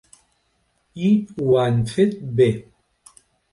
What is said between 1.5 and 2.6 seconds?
han fet bé.